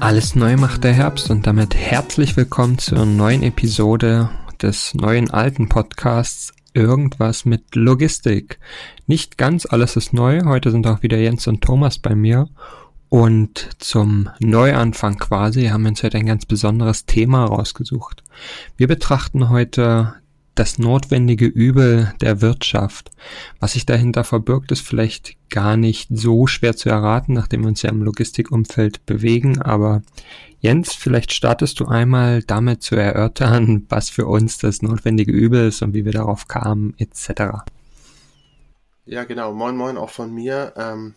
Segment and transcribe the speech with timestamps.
[0.00, 5.68] Alles neu macht der Herbst und damit herzlich willkommen zur neuen Episode des neuen alten
[5.68, 8.58] Podcasts Irgendwas mit Logistik.
[9.06, 10.42] Nicht ganz alles ist neu.
[10.44, 12.48] Heute sind auch wieder Jens und Thomas bei mir.
[13.08, 18.24] Und zum Neuanfang quasi haben wir uns heute ein ganz besonderes Thema rausgesucht.
[18.78, 20.14] Wir betrachten heute
[20.54, 23.10] das notwendige Übel der Wirtschaft.
[23.60, 27.82] Was sich dahinter verbirgt, ist vielleicht gar nicht so schwer zu erraten, nachdem wir uns
[27.82, 29.62] ja im Logistikumfeld bewegen.
[29.62, 30.02] Aber
[30.60, 35.82] Jens, vielleicht startest du einmal damit zu erörtern, was für uns das notwendige Übel ist
[35.82, 37.64] und wie wir darauf kamen, etc.
[39.06, 39.52] Ja, genau.
[39.52, 40.72] Moin, moin auch von mir.
[40.76, 41.14] Ähm,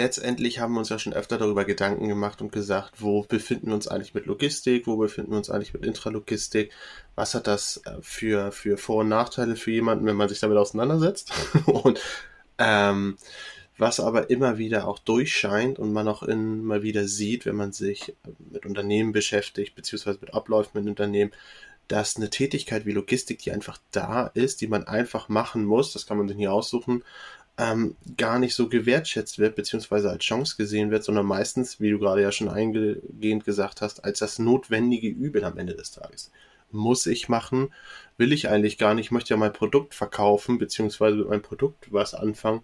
[0.00, 3.74] letztendlich haben wir uns ja schon öfter darüber Gedanken gemacht und gesagt, wo befinden wir
[3.74, 6.72] uns eigentlich mit Logistik, wo befinden wir uns eigentlich mit Intralogistik,
[7.14, 10.56] was hat das äh, für, für Vor- und Nachteile für jemanden, wenn man sich damit
[10.56, 11.32] auseinandersetzt?
[11.66, 12.00] Und
[12.58, 13.16] ähm,
[13.76, 18.14] was aber immer wieder auch durchscheint und man auch immer wieder sieht, wenn man sich
[18.52, 21.32] mit Unternehmen beschäftigt, beziehungsweise mit Abläufen mit Unternehmen,
[21.88, 26.06] dass eine Tätigkeit wie Logistik, die einfach da ist, die man einfach machen muss, das
[26.06, 27.02] kann man sich nie aussuchen,
[27.60, 31.98] ähm, gar nicht so gewertschätzt wird, beziehungsweise als Chance gesehen wird, sondern meistens, wie du
[31.98, 36.30] gerade ja schon eingehend gesagt hast, als das notwendige Übel am Ende des Tages.
[36.72, 37.72] Muss ich machen,
[38.16, 41.92] will ich eigentlich gar nicht, ich möchte ja mein Produkt verkaufen, beziehungsweise mit meinem Produkt
[41.92, 42.62] was anfangen.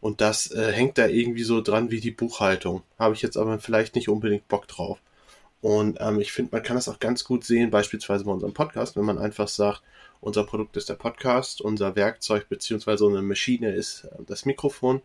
[0.00, 2.82] Und das äh, hängt da irgendwie so dran wie die Buchhaltung.
[2.98, 4.98] Habe ich jetzt aber vielleicht nicht unbedingt Bock drauf.
[5.64, 8.96] Und ähm, ich finde, man kann das auch ganz gut sehen, beispielsweise bei unserem Podcast,
[8.96, 9.80] wenn man einfach sagt,
[10.20, 12.90] unser Produkt ist der Podcast, unser Werkzeug bzw.
[13.02, 15.00] unsere Maschine ist äh, das Mikrofon.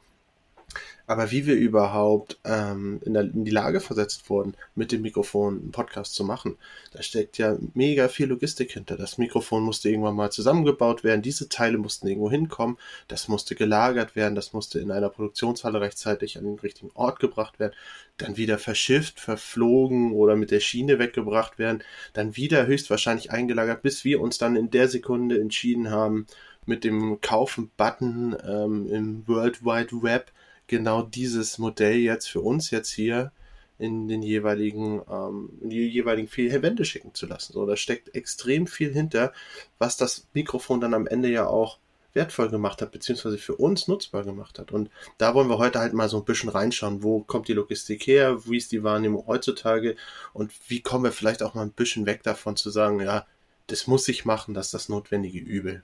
[1.07, 5.59] Aber wie wir überhaupt ähm, in, der, in, die Lage versetzt wurden, mit dem Mikrofon
[5.59, 6.57] einen Podcast zu machen,
[6.93, 8.95] da steckt ja mega viel Logistik hinter.
[8.95, 14.15] Das Mikrofon musste irgendwann mal zusammengebaut werden, diese Teile mussten irgendwo hinkommen, das musste gelagert
[14.15, 17.73] werden, das musste in einer Produktionshalle rechtzeitig an den richtigen Ort gebracht werden,
[18.17, 24.05] dann wieder verschifft, verflogen oder mit der Schiene weggebracht werden, dann wieder höchstwahrscheinlich eingelagert, bis
[24.05, 26.27] wir uns dann in der Sekunde entschieden haben,
[26.65, 30.31] mit dem Kaufen-Button ähm, im World Wide Web
[30.69, 33.31] genau dieses Modell jetzt für uns jetzt hier
[33.77, 37.53] in den jeweiligen, ähm, in die jeweiligen vier Wände schicken zu lassen.
[37.53, 39.33] So, da steckt extrem viel hinter,
[39.77, 41.79] was das Mikrofon dann am Ende ja auch
[42.13, 44.71] wertvoll gemacht hat, beziehungsweise für uns nutzbar gemacht hat.
[44.71, 48.07] Und da wollen wir heute halt mal so ein bisschen reinschauen, wo kommt die Logistik
[48.07, 49.95] her, wie ist die Wahrnehmung heutzutage
[50.33, 53.25] und wie kommen wir vielleicht auch mal ein bisschen weg davon zu sagen, ja,
[53.67, 55.83] das muss ich machen, das ist das notwendige Übel.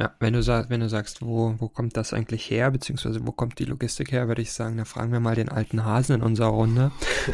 [0.00, 3.32] Ja, wenn du, sag, wenn du sagst, wo, wo kommt das eigentlich her, beziehungsweise wo
[3.32, 6.22] kommt die Logistik her, würde ich sagen, da fragen wir mal den alten Hasen in
[6.22, 6.90] unserer Runde.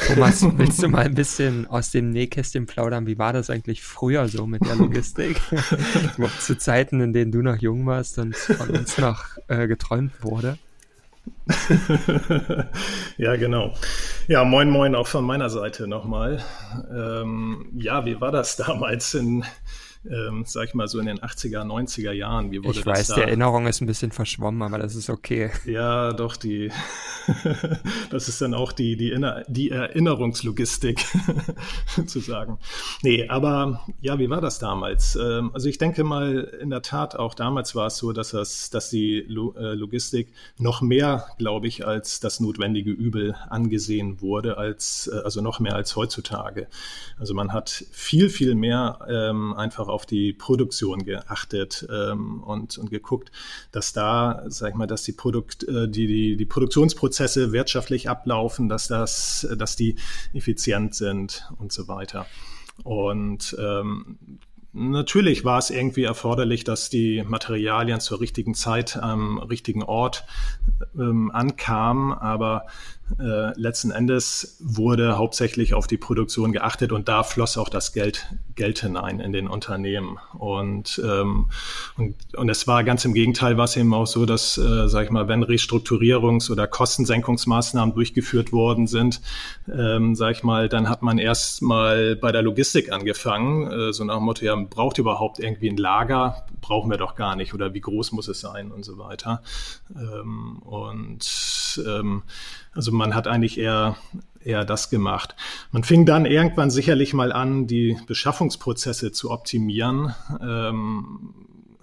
[0.08, 3.06] Thomas, willst du mal ein bisschen aus dem Nähkästchen plaudern?
[3.06, 5.40] Wie war das eigentlich früher so mit der Logistik?
[6.40, 10.58] Zu Zeiten, in denen du noch jung warst und von uns noch äh, geträumt wurde.
[13.16, 13.74] ja, genau.
[14.26, 16.42] Ja, moin, moin auch von meiner Seite nochmal.
[16.90, 19.44] Ähm, ja, wie war das damals in
[20.10, 22.50] ähm, sag ich mal, so in den 80er, 90er Jahren.
[22.50, 23.14] Wie wurde ich weiß, da?
[23.16, 25.50] die Erinnerung ist ein bisschen verschwommen, aber das ist okay.
[25.64, 26.70] Ja, doch, die,
[28.10, 31.04] das ist dann auch die, die, Inner, die Erinnerungslogistik,
[32.06, 32.58] zu sagen.
[33.02, 35.16] Nee, aber ja, wie war das damals?
[35.16, 38.70] Ähm, also ich denke mal, in der Tat, auch damals war es so, dass das,
[38.70, 45.10] dass die äh, Logistik noch mehr, glaube ich, als das notwendige Übel angesehen wurde, als,
[45.12, 46.68] äh, also noch mehr als heutzutage.
[47.18, 52.90] Also man hat viel, viel mehr ähm, einfach auf die Produktion geachtet ähm, und, und
[52.90, 53.32] geguckt,
[53.72, 58.68] dass da, sag ich mal, dass die Produkt, äh, die, die, die Produktionsprozesse wirtschaftlich ablaufen,
[58.68, 59.96] dass das, dass die
[60.34, 62.26] effizient sind und so weiter.
[62.84, 64.18] Und ähm,
[64.78, 70.26] Natürlich war es irgendwie erforderlich, dass die Materialien zur richtigen Zeit am richtigen Ort
[70.94, 72.66] ähm, ankamen, aber
[73.18, 78.26] äh, letzten Endes wurde hauptsächlich auf die Produktion geachtet und da floss auch das Geld,
[78.56, 80.18] Geld hinein in den Unternehmen.
[80.36, 81.48] Und, ähm,
[81.96, 85.04] und, und es war ganz im Gegenteil, war es eben auch so, dass, äh, sag
[85.04, 89.22] ich mal, wenn Restrukturierungs- oder Kostensenkungsmaßnahmen durchgeführt worden sind,
[89.72, 94.04] ähm, sag ich mal, dann hat man erst mal bei der Logistik angefangen, äh, so
[94.04, 96.46] nach dem Motto, ja, braucht überhaupt irgendwie ein Lager?
[96.60, 99.42] Brauchen wir doch gar nicht oder wie groß muss es sein und so weiter.
[99.94, 102.22] Ähm, und Ähm,
[102.72, 103.96] also man hat eigentlich eher
[104.46, 105.34] eher das gemacht.
[105.72, 110.14] Man fing dann irgendwann sicherlich mal an, die Beschaffungsprozesse zu optimieren.
[110.40, 111.34] Ähm,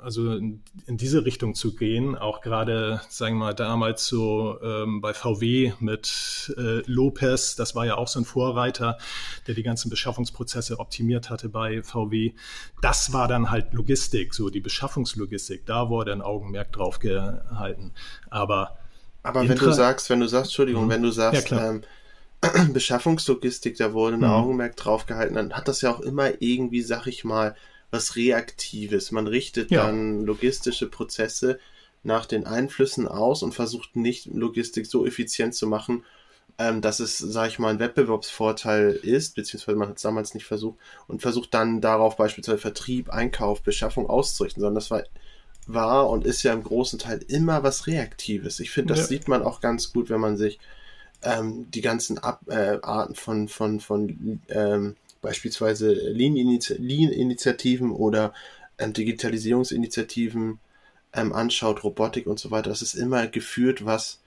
[0.04, 5.00] also in, in, diese Richtung zu gehen, auch gerade, sagen wir mal, damals so ähm,
[5.00, 8.98] bei VW mit äh, Lopez, das war ja auch so ein Vorreiter,
[9.48, 12.34] der die ganzen Beschaffungsprozesse optimiert hatte bei VW.
[12.81, 17.94] Das war dann halt Logistik, so die Beschaffungslogistik, da wurde ein Augenmerk drauf gehalten.
[18.30, 18.78] Aber
[19.24, 20.90] aber wenn du sagst, wenn du sagst, Entschuldigung, mhm.
[20.90, 21.84] wenn du sagst, ja, ähm,
[22.74, 24.25] Beschaffungslogistik, da wurde ein mhm.
[24.25, 27.56] Augenmerk drauf gehalten, dann hat das ja auch immer irgendwie, sag ich mal,
[27.90, 29.12] was Reaktives.
[29.12, 29.86] Man richtet ja.
[29.86, 31.60] dann logistische Prozesse
[32.04, 36.04] nach den Einflüssen aus und versucht nicht Logistik so effizient zu machen,
[36.58, 40.46] ähm, dass es, sag ich mal, ein Wettbewerbsvorteil ist, beziehungsweise man hat es damals nicht
[40.46, 40.78] versucht
[41.08, 45.04] und versucht dann darauf beispielsweise Vertrieb, Einkauf, Beschaffung auszurichten, sondern das war,
[45.68, 48.60] war und ist ja im großen Teil immer was Reaktives.
[48.60, 49.07] Ich finde, das ja.
[49.07, 50.60] sieht man auch ganz gut, wenn man sich
[51.24, 58.33] ähm, die ganzen Ab äh, Arten von, von, von ähm, beispielsweise Lean-Initiativen oder
[58.77, 60.60] ähm, Digitalisierungsinitiativen
[61.13, 64.19] ähm, anschaut, Robotik und so weiter, das ist immer geführt, was,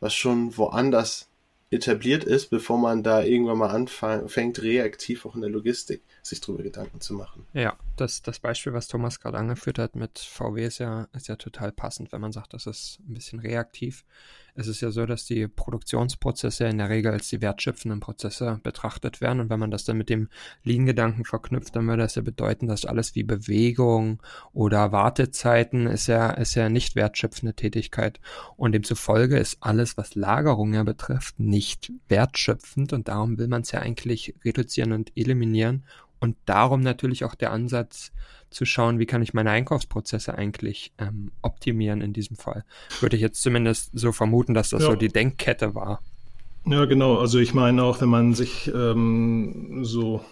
[0.00, 1.28] was schon woanders
[1.72, 6.62] etabliert ist, bevor man da irgendwann mal anfängt, reaktiv auch in der Logistik sich darüber
[6.62, 7.46] Gedanken zu machen.
[7.54, 11.36] Ja, das, das Beispiel, was Thomas gerade angeführt hat mit VW, ist ja, ist ja
[11.36, 14.04] total passend, wenn man sagt, das ist ein bisschen reaktiv
[14.54, 19.20] es ist ja so, dass die Produktionsprozesse in der Regel als die wertschöpfenden Prozesse betrachtet
[19.20, 19.40] werden.
[19.40, 20.28] Und wenn man das dann mit dem
[20.62, 24.22] Lean-Gedanken verknüpft, dann würde das ja bedeuten, dass alles wie Bewegung
[24.52, 28.20] oder Wartezeiten ist ja, ist ja nicht wertschöpfende Tätigkeit.
[28.56, 32.92] Und demzufolge ist alles, was Lagerung ja betrifft, nicht wertschöpfend.
[32.92, 35.84] Und darum will man es ja eigentlich reduzieren und eliminieren.
[36.22, 38.12] Und darum natürlich auch der Ansatz,
[38.52, 42.64] zu schauen, wie kann ich meine Einkaufsprozesse eigentlich ähm, optimieren in diesem Fall.
[43.00, 44.90] Würde ich jetzt zumindest so vermuten, dass das ja.
[44.90, 46.00] so die Denkkette war.
[46.64, 47.18] Ja, genau.
[47.18, 50.24] Also ich meine auch, wenn man sich ähm, so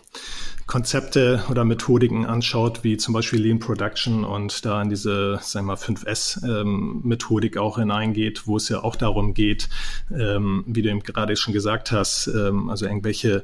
[0.70, 5.72] Konzepte oder Methodiken anschaut, wie zum Beispiel Lean Production und da in diese, sagen wir
[5.72, 9.68] mal, 5S-Methodik ähm, auch hineingeht, wo es ja auch darum geht,
[10.16, 13.42] ähm, wie du eben gerade schon gesagt hast, ähm, also irgendwelche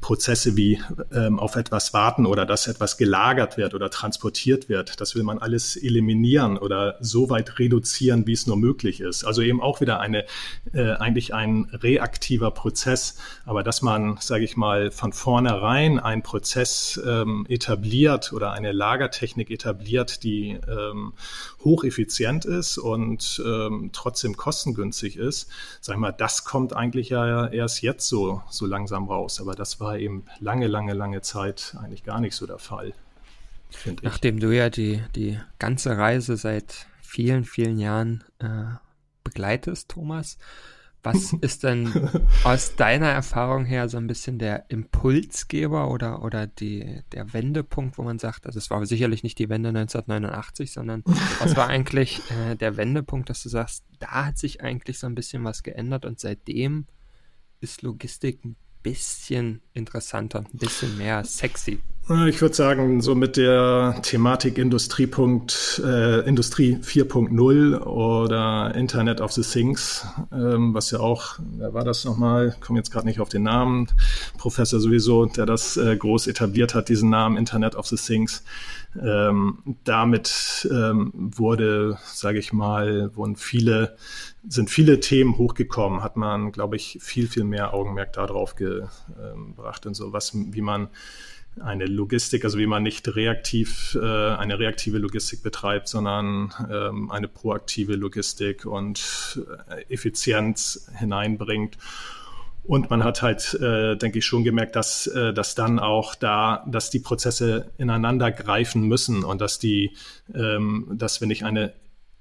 [0.00, 0.80] Prozesse wie
[1.12, 5.38] ähm, auf etwas warten oder dass etwas gelagert wird oder transportiert wird, das will man
[5.40, 9.24] alles eliminieren oder so weit reduzieren, wie es nur möglich ist.
[9.24, 10.26] Also eben auch wieder eine,
[10.72, 16.67] äh, eigentlich ein reaktiver Prozess, aber dass man, sage ich mal, von vornherein einen Prozess
[17.04, 21.12] ähm, etabliert oder eine Lagertechnik etabliert, die ähm,
[21.64, 25.50] hocheffizient ist und ähm, trotzdem kostengünstig ist,
[25.80, 29.40] sag ich mal, das kommt eigentlich ja erst jetzt so, so langsam raus.
[29.40, 32.92] Aber das war war eben lange, lange, lange Zeit eigentlich gar nicht so der Fall.
[34.02, 38.76] Nachdem du ja die, die ganze Reise seit vielen, vielen Jahren äh,
[39.24, 40.36] begleitest, Thomas,
[41.02, 42.10] was ist denn
[42.44, 48.02] aus deiner Erfahrung her so ein bisschen der Impulsgeber oder, oder die, der Wendepunkt, wo
[48.02, 51.02] man sagt, also es war sicherlich nicht die Wende 1989, sondern
[51.38, 55.14] was war eigentlich äh, der Wendepunkt, dass du sagst, da hat sich eigentlich so ein
[55.14, 56.86] bisschen was geändert und seitdem
[57.60, 61.80] ist Logistik ein bisschen interessanter, ein bisschen mehr sexy.
[62.10, 69.42] Ich würde sagen, so mit der Thematik Industriepunkt, äh, Industrie 4.0 oder Internet of the
[69.42, 72.56] Things, ähm, was ja auch, wer war das nochmal?
[72.60, 73.88] Komme jetzt gerade nicht auf den Namen.
[74.38, 78.42] Professor sowieso, der das äh, groß etabliert hat, diesen Namen Internet of the Things.
[78.98, 83.98] Ähm, damit ähm, wurde, sage ich mal, wurden viele,
[84.48, 89.92] sind viele Themen hochgekommen, hat man, glaube ich, viel, viel mehr Augenmerk darauf gebracht und
[89.92, 90.88] so, was, wie man
[91.60, 97.28] eine Logistik, also wie man nicht reaktiv äh, eine reaktive Logistik betreibt, sondern ähm, eine
[97.28, 101.78] proaktive Logistik und äh, Effizienz hineinbringt.
[102.64, 106.64] Und man hat halt, äh, denke ich, schon gemerkt, dass, äh, dass dann auch da,
[106.68, 109.96] dass die Prozesse ineinander greifen müssen und dass die,
[110.34, 111.72] ähm, dass wenn ich eine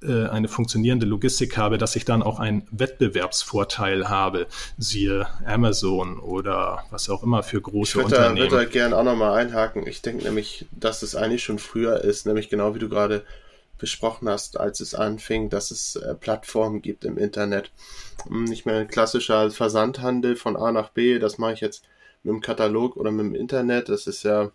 [0.03, 4.45] eine funktionierende Logistik habe, dass ich dann auch einen Wettbewerbsvorteil habe,
[4.77, 8.37] siehe Amazon oder was auch immer für große ich Unternehmen.
[8.37, 9.87] Ich würde da gerne auch nochmal einhaken.
[9.87, 13.23] Ich denke nämlich, dass es eigentlich schon früher ist, nämlich genau wie du gerade
[13.77, 17.71] besprochen hast, als es anfing, dass es äh, Plattformen gibt im Internet.
[18.27, 21.83] Hm, nicht mehr ein klassischer Versandhandel von A nach B, das mache ich jetzt
[22.23, 23.89] mit dem Katalog oder mit dem Internet.
[23.89, 24.51] Das ist ja,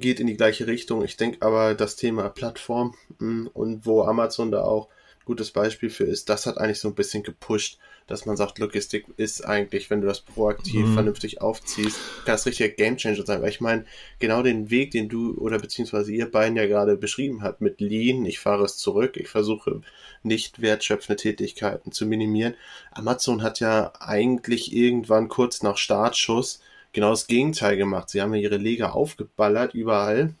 [0.00, 1.04] geht in die gleiche Richtung.
[1.04, 4.88] Ich denke aber, das Thema Plattform hm, und wo Amazon da auch
[5.24, 9.06] gutes Beispiel für ist, das hat eigentlich so ein bisschen gepusht, dass man sagt, Logistik
[9.16, 10.94] ist eigentlich, wenn du das proaktiv mhm.
[10.94, 13.40] vernünftig aufziehst, kann das richtiger Gamechanger sein.
[13.40, 13.84] Weil ich meine,
[14.18, 18.26] genau den Weg, den du oder beziehungsweise ihr beiden ja gerade beschrieben habt mit Lean,
[18.26, 19.82] ich fahre es zurück, ich versuche
[20.22, 22.54] nicht wertschöpfende Tätigkeiten zu minimieren.
[22.90, 26.60] Amazon hat ja eigentlich irgendwann kurz nach Startschuss
[26.92, 28.10] genau das Gegenteil gemacht.
[28.10, 30.34] Sie haben ja ihre Leger aufgeballert überall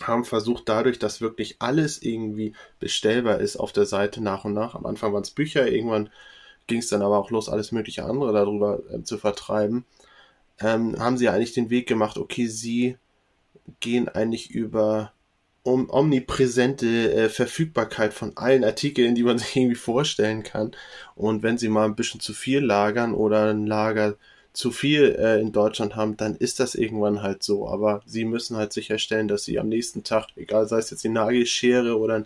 [0.00, 4.74] haben versucht, dadurch, dass wirklich alles irgendwie bestellbar ist auf der Seite nach und nach.
[4.74, 6.10] Am Anfang waren es Bücher, irgendwann
[6.66, 9.84] ging es dann aber auch los, alles mögliche andere darüber äh, zu vertreiben.
[10.60, 12.96] Ähm, haben sie eigentlich den Weg gemacht, okay, sie
[13.80, 15.12] gehen eigentlich über
[15.62, 20.72] um, omnipräsente äh, Verfügbarkeit von allen Artikeln, die man sich irgendwie vorstellen kann.
[21.14, 24.16] Und wenn sie mal ein bisschen zu viel lagern oder ein Lager
[24.52, 27.68] zu viel äh, in Deutschland haben, dann ist das irgendwann halt so.
[27.68, 31.08] Aber sie müssen halt sicherstellen, dass sie am nächsten Tag, egal sei es jetzt die
[31.08, 32.24] Nagelschere oder ein,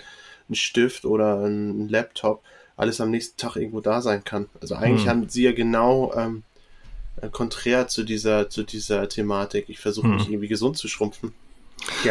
[0.48, 2.42] ein Stift oder ein Laptop,
[2.76, 4.48] alles am nächsten Tag irgendwo da sein kann.
[4.60, 5.10] Also eigentlich hm.
[5.10, 6.42] haben sie ja genau ähm,
[7.20, 9.66] äh, konträr zu dieser, zu dieser Thematik.
[9.68, 10.16] Ich versuche hm.
[10.16, 11.32] mich irgendwie gesund zu schrumpfen.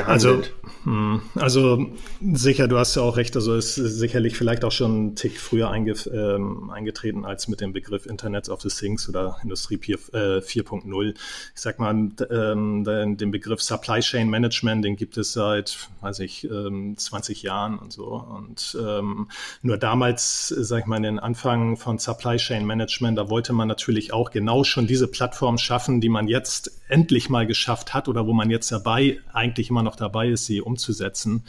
[0.05, 0.41] Also,
[0.83, 1.87] hm, also
[2.21, 5.69] sicher, du hast ja auch recht, also ist sicherlich vielleicht auch schon einen Tick früher
[5.71, 11.05] einge, ähm, eingetreten als mit dem Begriff Internet of the Things oder Industrie 4.0.
[11.07, 11.15] Äh, ich
[11.55, 16.95] sag mal, ähm, den Begriff Supply Chain Management, den gibt es seit, weiß ich, ähm,
[16.97, 18.13] 20 Jahren und so.
[18.13, 19.27] Und ähm,
[19.61, 23.67] nur damals, sag ich mal, in den Anfang von Supply Chain Management, da wollte man
[23.67, 28.27] natürlich auch genau schon diese Plattform schaffen, die man jetzt endlich mal geschafft hat oder
[28.27, 31.43] wo man jetzt dabei eigentlich eigentlich immer noch dabei ist, sie umzusetzen.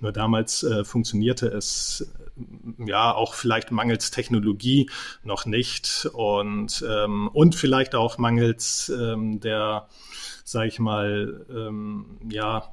[0.00, 2.10] Nur damals äh, funktionierte es
[2.78, 4.88] ja auch vielleicht mangels Technologie
[5.24, 9.88] noch nicht und ähm, und vielleicht auch mangels ähm, der,
[10.44, 12.70] sage ich mal, ähm, ja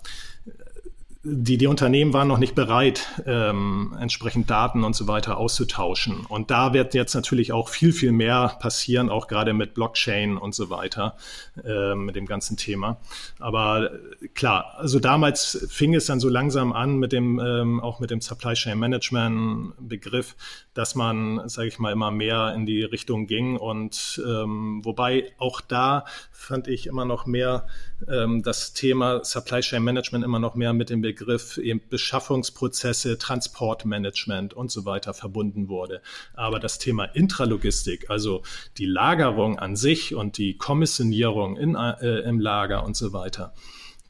[1.27, 6.23] die, die Unternehmen waren noch nicht bereit, ähm, entsprechend Daten und so weiter auszutauschen.
[6.27, 10.53] Und da wird jetzt natürlich auch viel, viel mehr passieren, auch gerade mit Blockchain und
[10.53, 11.15] so weiter,
[11.63, 12.97] äh, mit dem ganzen Thema.
[13.39, 13.89] Aber
[14.35, 18.21] klar, also damals fing es dann so langsam an mit dem, ähm, auch mit dem
[18.21, 20.35] Supply Chain Management Begriff,
[20.75, 23.57] dass man, sage ich mal, immer mehr in die Richtung ging.
[23.57, 27.65] Und ähm, wobei auch da fand ich immer noch mehr
[28.09, 34.53] ähm, das Thema Supply Chain Management immer noch mehr mit dem Begriff eben Beschaffungsprozesse, Transportmanagement
[34.53, 36.01] und so weiter verbunden wurde.
[36.33, 38.43] Aber das Thema Intralogistik, also
[38.77, 43.53] die Lagerung an sich und die Kommissionierung in, äh, im Lager und so weiter,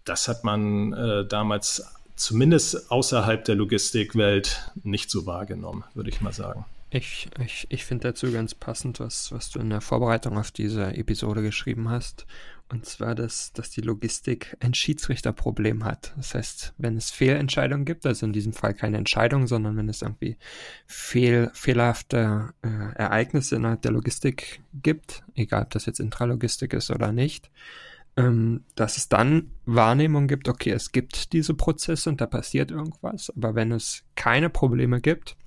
[0.04, 1.84] das hat man äh, damals
[2.16, 6.66] zumindest außerhalb der Logistikwelt nicht so wahrgenommen, würde ich mal sagen.
[6.92, 10.96] Ich, ich, ich finde dazu ganz passend, was, was du in der Vorbereitung auf diese
[10.96, 12.26] Episode geschrieben hast.
[12.68, 16.14] Und zwar, dass, dass die Logistik ein Schiedsrichterproblem hat.
[16.18, 20.02] Das heißt, wenn es Fehlentscheidungen gibt, also in diesem Fall keine Entscheidung, sondern wenn es
[20.02, 20.38] irgendwie
[20.88, 27.12] fehl, fehlerhafte äh, Ereignisse innerhalb der Logistik gibt, egal ob das jetzt Intralogistik ist oder
[27.12, 27.52] nicht,
[28.18, 33.32] ähm, dass es dann Wahrnehmung gibt, okay, es gibt diese Prozesse und da passiert irgendwas,
[33.36, 35.38] aber wenn es keine Probleme gibt,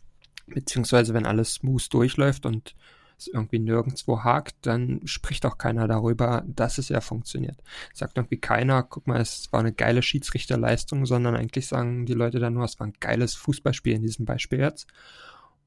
[0.46, 2.76] beziehungsweise wenn alles smooth durchläuft und
[3.18, 7.56] es irgendwie nirgendwo hakt, dann spricht auch keiner darüber, dass es ja funktioniert.
[7.92, 12.38] Sagt irgendwie keiner, guck mal, es war eine geile Schiedsrichterleistung, sondern eigentlich sagen die Leute
[12.38, 14.86] dann nur, es war ein geiles Fußballspiel in diesem Beispiel jetzt.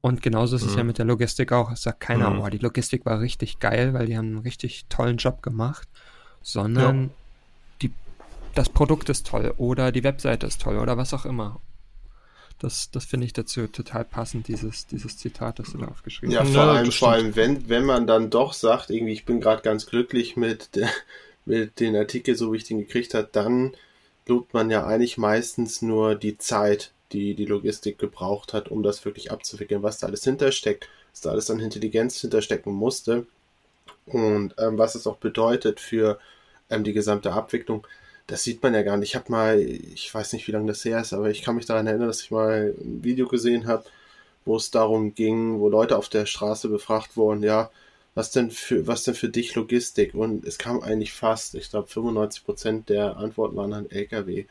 [0.00, 0.68] Und genauso ist mhm.
[0.68, 0.86] es ja mhm.
[0.88, 1.70] mit der Logistik auch.
[1.70, 2.38] Es sagt keiner, mhm.
[2.38, 5.88] boah, die Logistik war richtig geil, weil die haben einen richtig tollen Job gemacht,
[6.42, 7.10] sondern ja.
[7.82, 7.92] die,
[8.54, 11.60] das Produkt ist toll oder die Webseite ist toll oder was auch immer.
[12.62, 16.48] Das, das finde ich dazu total passend, dieses, dieses Zitat, das du da aufgeschrieben hast.
[16.48, 19.62] Ja, vor allem, vor allem wenn, wenn man dann doch sagt, irgendwie, ich bin gerade
[19.62, 20.88] ganz glücklich mit, der,
[21.44, 23.74] mit den Artikel, so wie ich den gekriegt habe, dann
[24.28, 29.04] lobt man ja eigentlich meistens nur die Zeit, die die Logistik gebraucht hat, um das
[29.04, 33.26] wirklich abzuwickeln, was da alles hintersteckt, was da alles an Intelligenz hinterstecken musste
[34.06, 36.20] und ähm, was es auch bedeutet für
[36.70, 37.88] ähm, die gesamte Abwicklung
[38.32, 39.10] das sieht man ja gar nicht.
[39.10, 41.66] Ich habe mal, ich weiß nicht, wie lange das her ist, aber ich kann mich
[41.66, 43.84] daran erinnern, dass ich mal ein Video gesehen habe,
[44.46, 47.70] wo es darum ging, wo Leute auf der Straße befragt wurden, ja,
[48.14, 50.14] was denn für, was denn für dich Logistik?
[50.14, 54.46] Und es kam eigentlich fast, ich glaube 95 Prozent der Antworten waren dann LKW.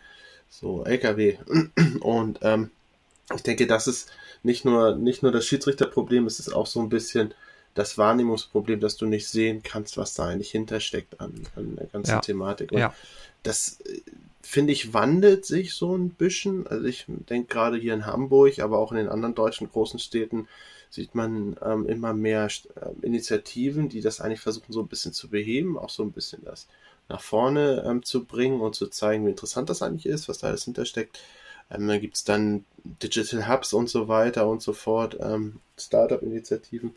[0.47, 1.37] So, LKW.
[2.01, 2.69] Und ähm,
[3.35, 4.11] ich denke, das ist
[4.43, 7.33] nicht nur, nicht nur das Schiedsrichterproblem, es ist auch so ein bisschen
[7.73, 12.11] das Wahrnehmungsproblem, dass du nicht sehen kannst, was da eigentlich hintersteckt an, an der ganzen
[12.11, 12.19] ja.
[12.19, 12.73] Thematik.
[12.73, 12.93] Und ja
[13.43, 14.01] das äh,
[14.41, 16.67] finde ich wandelt sich so ein bisschen.
[16.67, 20.47] Also ich denke gerade hier in Hamburg, aber auch in den anderen deutschen großen Städten
[20.89, 25.29] sieht man ähm, immer mehr äh, Initiativen, die das eigentlich versuchen so ein bisschen zu
[25.29, 26.67] beheben, auch so ein bisschen das
[27.07, 30.47] nach vorne ähm, zu bringen und zu zeigen, wie interessant das eigentlich ist, was da
[30.47, 31.19] alles hintersteckt.
[31.69, 36.95] Ähm, da gibt es dann Digital Hubs und so weiter und so fort, ähm, Startup-Initiativen.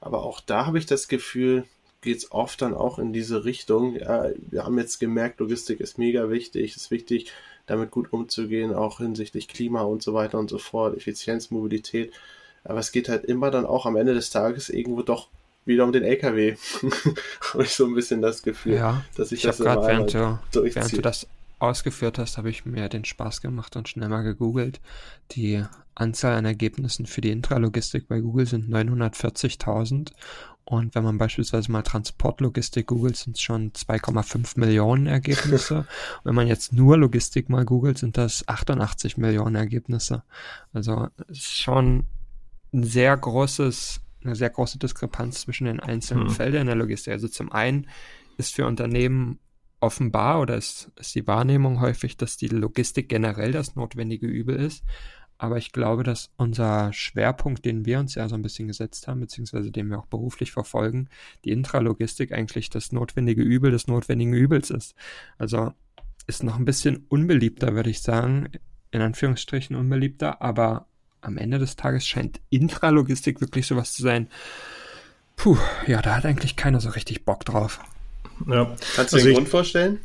[0.00, 1.64] Aber auch da habe ich das Gefühl,
[2.02, 3.96] geht es oft dann auch in diese Richtung.
[3.96, 7.32] Ja, wir haben jetzt gemerkt, Logistik ist mega wichtig, ist wichtig,
[7.66, 12.12] damit gut umzugehen, auch hinsichtlich Klima und so weiter und so fort, Effizienz, Mobilität.
[12.64, 15.28] Aber es geht halt immer dann auch am Ende des Tages irgendwo doch
[15.64, 16.56] wieder um den LKW.
[17.52, 20.38] habe ich so ein bisschen das Gefühl, ja, dass ich, ich das gerade während, du,
[20.52, 21.26] während du das
[21.60, 24.80] ausgeführt hast, habe ich mir den Spaß gemacht und schnell mal gegoogelt.
[25.30, 30.12] Die Anzahl an Ergebnissen für die Intralogistik bei Google sind 940.000
[30.64, 35.86] und wenn man beispielsweise mal Transportlogistik googelt, sind es schon 2,5 Millionen Ergebnisse.
[36.24, 40.22] wenn man jetzt nur Logistik mal googelt, sind das 88 Millionen Ergebnisse.
[40.72, 42.06] Also schon
[42.72, 46.34] ein sehr großes, eine sehr große Diskrepanz zwischen den einzelnen hm.
[46.34, 47.12] Feldern der Logistik.
[47.12, 47.88] Also zum einen
[48.38, 49.40] ist für Unternehmen
[49.80, 54.84] offenbar oder ist, ist die Wahrnehmung häufig, dass die Logistik generell das notwendige Übel ist.
[55.42, 59.18] Aber ich glaube, dass unser Schwerpunkt, den wir uns ja so ein bisschen gesetzt haben,
[59.18, 61.08] beziehungsweise den wir auch beruflich verfolgen,
[61.44, 64.94] die Intralogistik eigentlich das notwendige Übel des notwendigen Übels ist.
[65.38, 65.72] Also
[66.28, 68.50] ist noch ein bisschen unbeliebter, würde ich sagen,
[68.92, 70.86] in Anführungsstrichen unbeliebter, aber
[71.22, 74.28] am Ende des Tages scheint Intralogistik wirklich sowas zu sein.
[75.34, 75.58] Puh,
[75.88, 77.80] ja, da hat eigentlich keiner so richtig Bock drauf.
[78.46, 78.76] Ja.
[78.94, 79.98] Kannst du also den Grund vorstellen?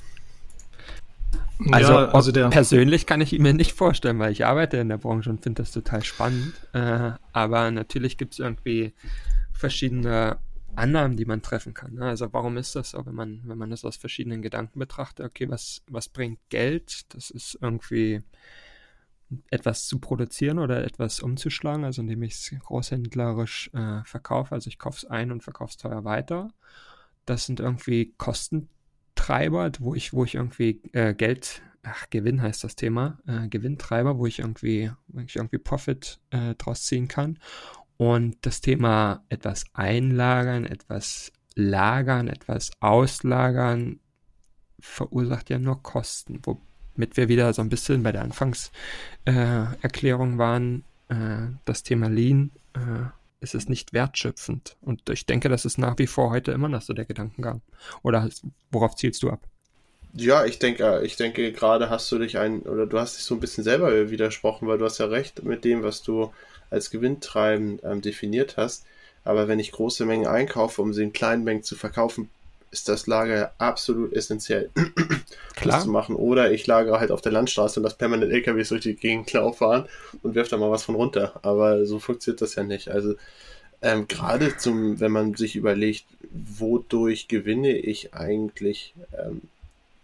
[1.72, 4.90] Also, ja, also der persönlich kann ich ihn mir nicht vorstellen, weil ich arbeite in
[4.90, 6.54] der Branche und finde das total spannend.
[6.74, 8.94] Äh, aber natürlich gibt es irgendwie
[9.54, 10.38] verschiedene
[10.76, 11.96] Annahmen, die man treffen kann.
[11.96, 12.06] Ne?
[12.06, 15.26] Also warum ist das so, wenn man, wenn man das aus verschiedenen Gedanken betrachtet?
[15.26, 17.14] Okay, was, was bringt Geld?
[17.16, 18.22] Das ist irgendwie
[19.50, 24.54] etwas zu produzieren oder etwas umzuschlagen, also indem ich es großhändlerisch äh, verkaufe.
[24.54, 26.50] Also ich kaufe es ein und verkaufe es teuer weiter.
[27.26, 28.14] Das sind irgendwie
[29.18, 34.18] Kostentreiber, wo ich, wo ich irgendwie äh, Geld, ach, Gewinn heißt das Thema, äh, Gewinntreiber,
[34.18, 37.38] wo ich irgendwie, wo ich irgendwie Profit äh, draus ziehen kann.
[37.98, 44.00] Und das Thema etwas einlagern, etwas lagern, etwas auslagern,
[44.80, 50.84] verursacht ja nur Kosten, womit wir wieder so ein bisschen bei der Anfangserklärung äh, waren,
[51.10, 53.08] äh, das Thema Lean äh,
[53.40, 54.78] ist es nicht wertschöpfend.
[54.82, 57.62] Und ich denke, das ist nach wie vor heute immer noch so der Gedankengang.
[58.04, 58.30] Oder
[58.72, 59.42] worauf zielst du ab?
[60.14, 63.36] Ja, ich denke, ich denke, gerade hast du dich ein, oder du hast dich so
[63.36, 66.34] ein bisschen selber widersprochen, weil du hast ja recht mit dem, was du
[66.70, 68.86] als gewinntreibend ähm, definiert hast.
[69.24, 72.30] Aber wenn ich große Mengen einkaufe, um sie in kleinen Mengen zu verkaufen,
[72.72, 74.70] ist das Lager absolut essentiell,
[75.56, 75.78] Klar.
[75.78, 76.16] das zu machen.
[76.16, 79.88] Oder ich lagere halt auf der Landstraße und lasse permanent LKWs durch die Gegend fahren
[80.22, 81.40] und werfe da mal was von runter.
[81.44, 82.90] Aber so funktioniert das ja nicht.
[82.90, 83.16] Also
[83.82, 89.42] ähm, gerade zum, wenn man sich überlegt, wodurch gewinne ich eigentlich ähm,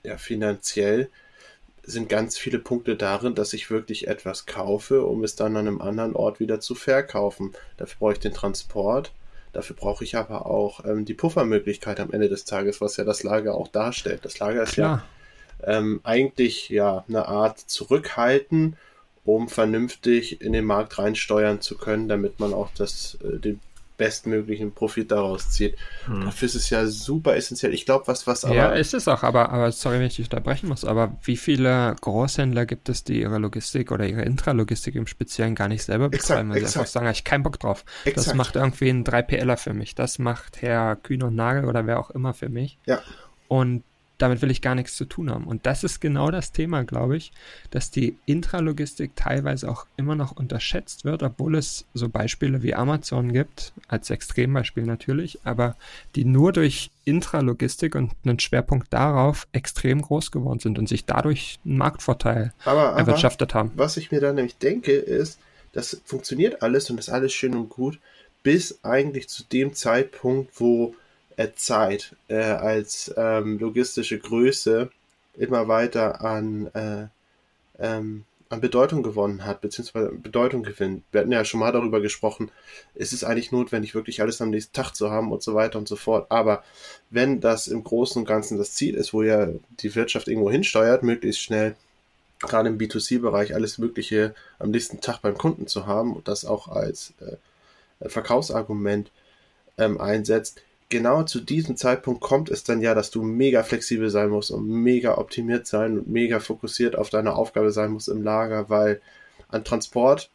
[0.04, 1.10] ja, finanziell,
[1.86, 5.82] sind ganz viele Punkte darin, dass ich wirklich etwas kaufe, um es dann an einem
[5.82, 7.52] anderen Ort wieder zu verkaufen.
[7.76, 9.12] Dafür brauche ich den Transport
[9.54, 13.24] Dafür brauche ich aber auch ähm, die Puffermöglichkeit am Ende des Tages, was ja das
[13.24, 14.26] Lager auch darstellt.
[14.26, 14.98] Das Lager ist Klar.
[14.98, 15.04] ja
[15.66, 18.76] ähm, eigentlich ja eine Art Zurückhalten,
[19.26, 23.60] um vernünftig in den Markt reinsteuern zu können, damit man auch das, äh, den
[23.98, 25.76] bestmöglichen Profit daraus zieht.
[26.06, 26.26] Hm.
[26.26, 27.74] Dafür ist es ja super essentiell.
[27.74, 28.56] Ich glaube, was, was aber.
[28.56, 31.96] Ja, ist es auch, aber, aber sorry, wenn ich dich unterbrechen muss, aber wie viele
[32.02, 36.50] Großhändler gibt es, die ihre Logistik oder ihre Intralogistik im Speziellen gar nicht selber betreiben,
[36.50, 37.86] weil sie einfach sagen, ich keinen Bock drauf.
[38.06, 38.28] Exakt.
[38.28, 39.96] Das macht irgendwie ein 3PLer für mich.
[39.96, 42.78] Das macht Herr Kühn und Nagel oder wer auch immer für mich.
[42.86, 43.02] Ja.
[43.48, 43.84] Und
[44.24, 45.44] damit will ich gar nichts zu tun haben.
[45.44, 47.34] Und das ist genau das Thema, glaube ich,
[47.72, 53.34] dass die Intralogistik teilweise auch immer noch unterschätzt wird, obwohl es so Beispiele wie Amazon
[53.34, 55.76] gibt, als Extrembeispiel natürlich, aber
[56.16, 61.60] die nur durch Intralogistik und einen Schwerpunkt darauf extrem groß geworden sind und sich dadurch
[61.66, 63.74] einen Marktvorteil aber, erwirtschaftet haben.
[63.76, 65.38] Was ich mir da nämlich denke, ist,
[65.74, 68.00] das funktioniert alles und ist alles schön und gut,
[68.42, 70.96] bis eigentlich zu dem Zeitpunkt, wo
[71.56, 74.90] Zeit äh, als ähm, logistische Größe
[75.36, 77.08] immer weiter an, äh,
[77.80, 81.04] ähm, an Bedeutung gewonnen hat, beziehungsweise Bedeutung gewinnt.
[81.12, 82.52] Wir hatten ja schon mal darüber gesprochen,
[82.94, 85.88] ist es eigentlich notwendig, wirklich alles am nächsten Tag zu haben und so weiter und
[85.88, 86.28] so fort.
[86.30, 86.64] Aber
[87.10, 89.48] wenn das im Großen und Ganzen das Ziel ist, wo ja
[89.80, 91.76] die Wirtschaft irgendwo hinsteuert, möglichst schnell
[92.40, 96.68] gerade im B2C-Bereich alles Mögliche am nächsten Tag beim Kunden zu haben und das auch
[96.68, 99.12] als äh, Verkaufsargument
[99.78, 100.62] ähm, einsetzt,
[100.94, 104.68] genau zu diesem Zeitpunkt kommt es dann ja, dass du mega flexibel sein musst und
[104.68, 109.02] mega optimiert sein und mega fokussiert auf deine Aufgabe sein musst im Lager, weil
[109.50, 110.30] an Transport,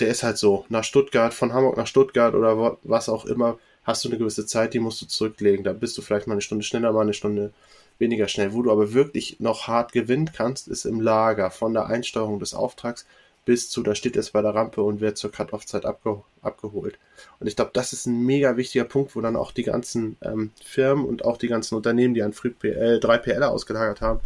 [0.00, 4.04] der ist halt so, nach Stuttgart, von Hamburg nach Stuttgart oder was auch immer, hast
[4.04, 5.64] du eine gewisse Zeit, die musst du zurücklegen.
[5.64, 7.52] Da bist du vielleicht mal eine Stunde schneller, mal eine Stunde
[7.98, 8.52] weniger schnell.
[8.52, 12.52] Wo du aber wirklich noch hart gewinnen kannst, ist im Lager, von der Einsteuerung des
[12.52, 13.06] Auftrags
[13.44, 16.98] bis zu, da steht jetzt bei der Rampe und wird zur Cut-Off-Zeit abge abgeholt.
[17.40, 20.50] Und ich glaube, das ist ein mega wichtiger Punkt, wo dann auch die ganzen ähm,
[20.62, 24.20] Firmen und auch die ganzen Unternehmen, die an FreePL, 3PL ausgelagert haben,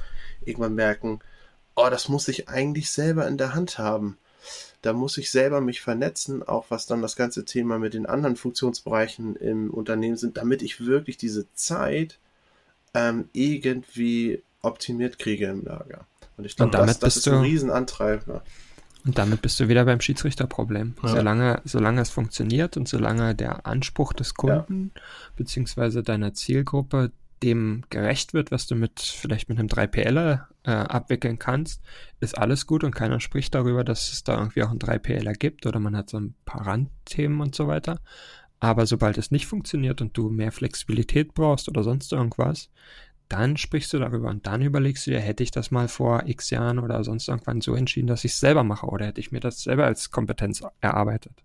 [0.45, 1.21] irgendwann merken,
[1.75, 4.19] oh, das muss ich eigentlich selber in der Hand haben.
[4.83, 8.37] Da muss ich selber mich vernetzen, auch was dann das ganze Thema mit den anderen
[8.37, 12.19] Funktionsbereichen im Unternehmen sind, damit ich wirklich diese Zeit
[12.95, 16.07] ähm, irgendwie optimiert kriege im Lager.
[16.37, 18.43] Und ich glaube, das, das ist ein Riesenantreiber.
[19.05, 20.95] Und damit bist du wieder beim Schiedsrichterproblem.
[21.03, 21.09] Ja.
[21.09, 25.03] Solange, solange es funktioniert und solange der Anspruch des Kunden ja.
[25.37, 31.39] beziehungsweise deiner Zielgruppe dem gerecht wird, was du mit vielleicht mit einem 3PLer äh, abwickeln
[31.39, 31.83] kannst,
[32.21, 35.67] ist alles gut und keiner spricht darüber, dass es da irgendwie auch einen 3PLer gibt
[35.67, 38.01] oder man hat so ein paar Randthemen und so weiter.
[38.61, 42.71] Aber sobald es nicht funktioniert und du mehr Flexibilität brauchst oder sonst irgendwas,
[43.29, 46.51] dann sprichst du darüber und dann überlegst du dir, hätte ich das mal vor x
[46.51, 49.41] Jahren oder sonst irgendwann so entschieden, dass ich es selber mache oder hätte ich mir
[49.41, 51.45] das selber als Kompetenz erarbeitet.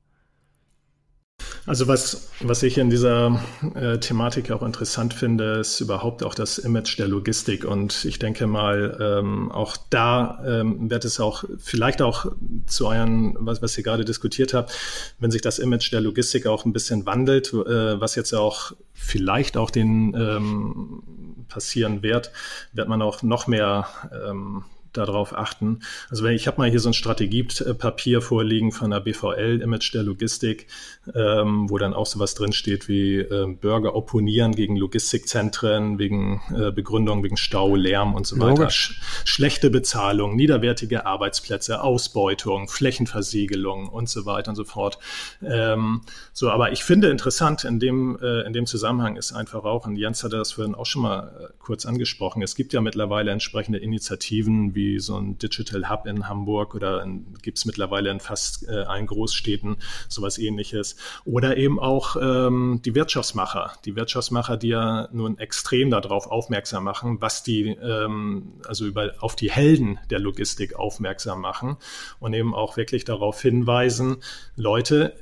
[1.66, 3.40] Also was, was ich in dieser
[3.76, 7.66] äh, Thematik auch interessant finde, ist überhaupt auch das Image der Logistik.
[7.66, 12.26] Und ich denke mal, ähm, auch da ähm, wird es auch vielleicht auch
[12.68, 14.74] zu euren, was, was ihr gerade diskutiert habt,
[15.20, 19.58] wenn sich das Image der Logistik auch ein bisschen wandelt, äh, was jetzt auch vielleicht
[19.58, 21.04] auch den ähm,
[21.48, 22.32] passieren wird,
[22.74, 24.66] wird man auch noch mehr ähm,
[24.98, 25.80] darauf achten.
[26.10, 30.04] Also wenn ich habe mal hier so ein Strategiepapier vorliegen von der BVL, Image der
[30.04, 30.68] Logistik,
[31.14, 37.24] ähm, wo dann auch sowas drinsteht wie äh, Bürger opponieren gegen Logistikzentren, wegen äh, Begründung,
[37.24, 38.70] wegen Stau, Lärm und so weiter.
[38.70, 45.00] Sch schlechte Bezahlung, niederwertige Arbeitsplätze, Ausbeutung, Flächenversiegelung und so weiter und so fort.
[45.44, 46.02] Ähm,
[46.34, 49.96] so, aber ich finde interessant in dem, äh, in dem Zusammenhang ist einfach auch, und
[49.96, 53.80] Jens hatte das vorhin auch schon mal äh, kurz angesprochen, es gibt ja mittlerweile entsprechende
[53.80, 57.06] Initiativen wie wie so ein Digital Hub in Hamburg oder
[57.42, 59.78] gibt es mittlerweile in fast äh, allen Großstädten
[60.10, 60.96] sowas ähnliches.
[61.26, 63.74] Oder eben auch ähm, die Wirtschaftsmacher.
[63.86, 69.36] Die Wirtschaftsmacher, die ja nun extrem darauf aufmerksam machen, was die, ähm, also über, auf
[69.36, 71.78] die Helden der Logistik aufmerksam machen
[72.20, 74.18] und eben auch wirklich darauf hinweisen,
[74.56, 75.16] Leute,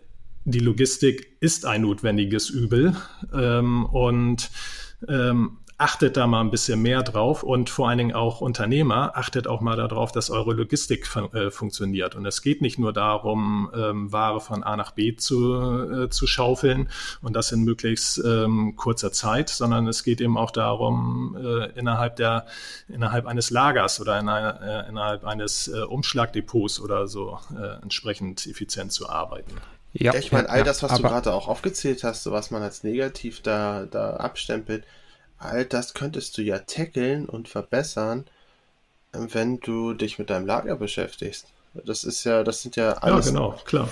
[0.43, 2.95] die Logistik ist ein notwendiges Übel
[3.32, 4.50] ähm, und
[5.08, 9.48] ähm, achtet da mal ein bisschen mehr drauf und vor allen Dingen auch Unternehmer, achtet
[9.48, 12.15] auch mal darauf, dass eure Logistik fun äh, funktioniert.
[12.15, 16.28] Und es geht nicht nur darum, ähm, Ware von A nach B zu, äh, zu
[16.28, 16.88] schaufeln
[17.24, 22.15] und das in möglichst ähm, kurzer Zeit, sondern es geht eben auch darum, äh, innerhalb
[22.15, 22.46] der,
[22.88, 28.46] innerhalb eines Lagers oder in einer, äh, innerhalb eines äh, Umschlagdepots oder so äh, entsprechend
[28.46, 29.56] effizient zu arbeiten.
[29.94, 32.84] Ja, ich meine, all das, was du gerade auch aufgezählt hast, so was man als
[32.84, 34.86] negativ da, da abstempelt,
[35.41, 38.25] all das könntest du ja tackeln und verbessern,
[39.12, 41.47] wenn du dich mit deinem Lager beschäftigst.
[41.73, 43.27] Das ist ja, das sind ja alles.
[43.27, 43.89] Ja, genau, klar.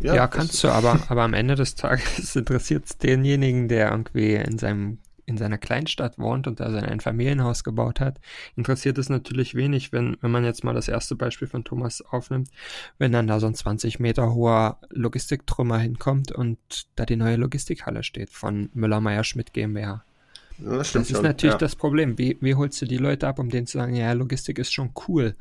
[0.00, 4.34] Ja, ja kannst du, aber, aber am Ende des Tages interessiert es denjenigen, der irgendwie
[4.34, 8.18] in seinem in seiner Kleinstadt wohnt und da sein Einfamilienhaus gebaut hat,
[8.56, 12.48] interessiert es natürlich wenig, wenn, wenn man jetzt mal das erste Beispiel von Thomas aufnimmt,
[12.98, 16.58] wenn dann da so ein 20 Meter hoher Logistiktrümmer hinkommt und
[16.96, 20.02] da die neue Logistikhalle steht von Müller-Meyer-Schmidt GmbH.
[20.64, 21.58] Das, das ist schon, natürlich ja.
[21.58, 22.18] das Problem.
[22.18, 24.92] Wie, wie holst du die Leute ab, um denen zu sagen, ja, Logistik ist schon
[25.08, 25.34] cool?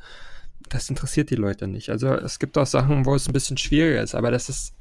[0.70, 1.90] Das interessiert die Leute nicht.
[1.90, 4.74] Also es gibt auch Sachen, wo es ein bisschen schwieriger ist, aber das ist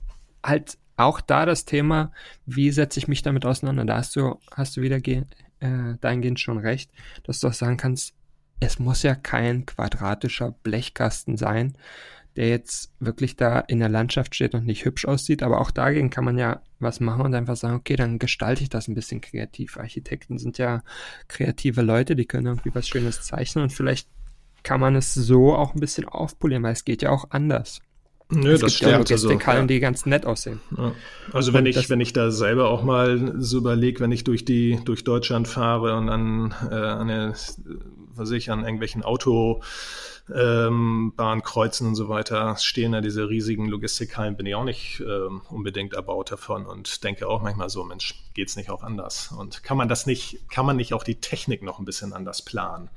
[0.44, 2.12] halt auch da das Thema,
[2.44, 3.84] wie setze ich mich damit auseinander?
[3.84, 5.20] Da hast du, hast du wieder äh,
[6.00, 6.90] dahingehend schon recht,
[7.24, 8.14] dass du auch sagen kannst,
[8.60, 11.76] es muss ja kein quadratischer Blechkasten sein,
[12.38, 15.42] der jetzt wirklich da in der Landschaft steht und nicht hübsch aussieht.
[15.42, 18.68] Aber auch dagegen kann man ja was machen und einfach sagen, okay, dann gestalte ich
[18.68, 19.76] das ein bisschen kreativ.
[19.76, 20.84] Architekten sind ja
[21.26, 24.08] kreative Leute, die können irgendwie was Schönes zeichnen und vielleicht
[24.62, 27.80] kann man es so auch ein bisschen aufpolieren, weil es geht ja auch anders.
[28.30, 29.10] Nö, es das gibt stimmt.
[29.10, 29.66] Ja also, ja.
[29.66, 30.60] die ganz nett aussehen.
[30.76, 30.92] Ja.
[31.32, 34.78] Also wenn ich, wenn ich da selber auch mal so überlege, wenn ich durch die,
[34.84, 37.34] durch Deutschland fahre und an, äh, an, der,
[38.14, 39.60] was ich, an irgendwelchen Auto,
[40.34, 45.42] ähm, Bahnkreuzen und so weiter stehen da diese riesigen Logistikhallen, bin ich auch nicht ähm,
[45.48, 49.32] unbedingt erbaut davon und denke auch manchmal so, Mensch, geht's nicht auch anders?
[49.36, 52.42] Und kann man das nicht, kann man nicht auch die Technik noch ein bisschen anders
[52.42, 52.90] planen,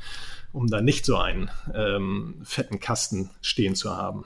[0.51, 4.25] um da nicht so einen ähm, fetten Kasten stehen zu haben?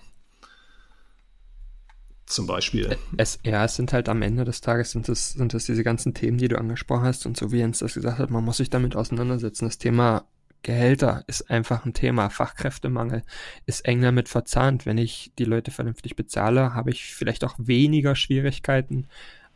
[2.26, 2.98] Zum Beispiel.
[3.18, 6.16] Es, ja, es sind halt am Ende des Tages sind es, sind es diese ganzen
[6.16, 8.72] Themen, die du angesprochen hast und so wie Jens das gesagt hat, man muss sich
[8.72, 9.66] damit auseinandersetzen.
[9.66, 10.26] Das Thema
[10.66, 12.32] Gehälter ist einfach ein Thema.
[12.32, 13.22] Fachkräftemangel
[13.68, 14.88] ist eng damit verzahnt.
[14.88, 19.08] Wenn ich die Leute vernünftig bezahle, habe ich vielleicht auch weniger Schwierigkeiten,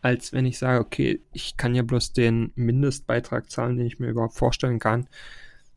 [0.03, 4.09] als wenn ich sage, okay, ich kann ja bloß den Mindestbeitrag zahlen, den ich mir
[4.09, 5.07] überhaupt vorstellen kann.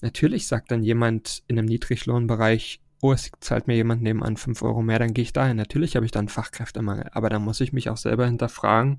[0.02, 4.82] Natürlich sagt dann jemand in einem Niedriglohnbereich, oh, es zahlt mir jemand nebenan 5 Euro
[4.82, 5.56] mehr, dann gehe ich dahin.
[5.56, 8.98] Natürlich habe ich dann Fachkräftemangel, aber dann muss ich mich auch selber hinterfragen,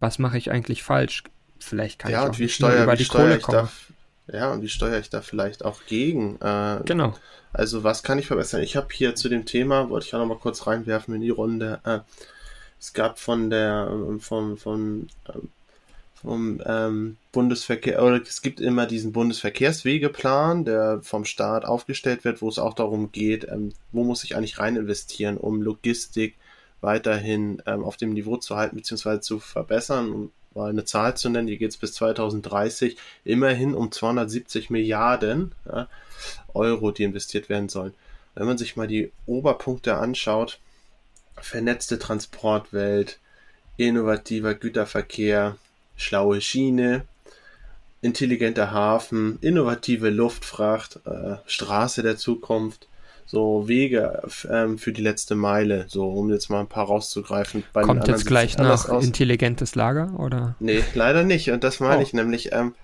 [0.00, 1.24] was mache ich eigentlich falsch?
[1.58, 3.68] Vielleicht kann ja, ich auch wie steuer, über die Kohle kommen.
[4.26, 6.40] Ja, und wie steuere ich da vielleicht auch gegen?
[6.40, 7.14] Äh, genau.
[7.52, 8.62] Also was kann ich verbessern?
[8.62, 11.30] Ich habe hier zu dem Thema, wollte ich auch noch mal kurz reinwerfen in die
[11.30, 12.00] Runde, äh,
[12.82, 15.48] es gab von der, ähm, vom, vom, ähm,
[16.14, 22.48] vom ähm, Bundesverkehr, oder es gibt immer diesen Bundesverkehrswegeplan, der vom Staat aufgestellt wird, wo
[22.48, 26.34] es auch darum geht, ähm, wo muss ich eigentlich rein investieren, um Logistik
[26.80, 29.20] weiterhin ähm, auf dem Niveau zu halten bzw.
[29.20, 30.10] zu verbessern.
[30.10, 35.52] Um mal eine Zahl zu nennen, hier geht es bis 2030 immerhin um 270 Milliarden
[35.66, 35.88] ja,
[36.54, 37.94] Euro, die investiert werden sollen.
[38.34, 40.58] Wenn man sich mal die Oberpunkte anschaut,
[41.36, 43.18] vernetzte Transportwelt,
[43.76, 45.56] innovativer Güterverkehr,
[45.96, 47.04] schlaue Schiene,
[48.00, 52.88] intelligenter Hafen, innovative Luftfracht, äh, Straße der Zukunft,
[53.32, 57.64] so Wege ähm, für die letzte Meile, so um jetzt mal ein paar rauszugreifen.
[57.72, 59.02] Bei Kommt jetzt gleich noch aus.
[59.02, 60.54] intelligentes Lager oder?
[60.60, 61.50] Nee, leider nicht.
[61.50, 62.02] Und das meine oh.
[62.02, 62.52] ich nämlich.
[62.52, 62.74] Ähm,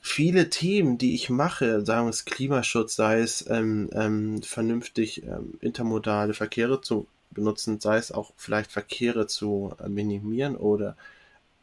[0.00, 5.58] viele Themen, die ich mache, sagen wir es Klimaschutz, sei es ähm, ähm, vernünftig ähm,
[5.60, 10.96] intermodale Verkehre zu benutzen, sei es auch vielleicht Verkehre zu minimieren oder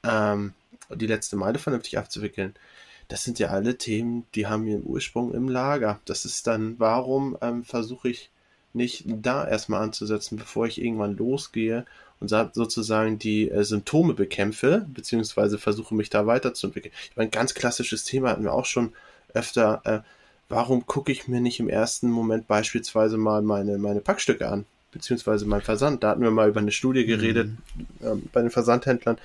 [0.03, 0.53] ähm,
[0.93, 2.53] die letzte Meile vernünftig abzuwickeln.
[3.07, 5.99] Das sind ja alle Themen, die haben ihren Ursprung im Lager.
[6.05, 8.29] Das ist dann, warum ähm, versuche ich
[8.73, 11.85] nicht da erstmal anzusetzen, bevor ich irgendwann losgehe
[12.19, 16.93] und sozusagen die äh, Symptome bekämpfe, beziehungsweise versuche mich da weiterzuentwickeln.
[17.09, 18.93] Ich meine, ein ganz klassisches Thema hatten wir auch schon
[19.33, 19.81] öfter.
[19.85, 19.99] Äh,
[20.49, 24.65] warum gucke ich mir nicht im ersten Moment beispielsweise mal meine, meine Packstücke an?
[24.91, 26.03] beziehungsweise mein Versand.
[26.03, 27.85] Da hatten wir mal über eine Studie geredet mhm.
[28.03, 29.17] ähm, bei den Versandhändlern,